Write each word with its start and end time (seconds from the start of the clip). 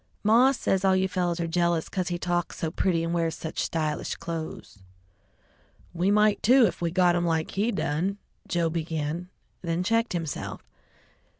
"Maw 0.23 0.51
says 0.51 0.83
all 0.83 0.95
you 0.95 1.07
fellows 1.07 1.39
are 1.39 1.45
jealous 1.45 1.87
'cause 1.87 2.07
he 2.07 2.17
talks 2.17 2.57
so 2.57 2.71
pretty 2.71 3.03
and 3.03 3.13
wears 3.13 3.35
such 3.35 3.59
stylish 3.61 4.15
clothes." 4.15 4.79
"We 5.93 6.09
might, 6.09 6.41
too, 6.41 6.65
if 6.65 6.81
we 6.81 6.89
got 6.89 7.15
'em 7.15 7.23
like 7.27 7.51
he 7.51 7.71
done," 7.71 8.17
Joe 8.47 8.71
began, 8.71 9.29
then 9.61 9.83
checked 9.83 10.13
himself. 10.13 10.63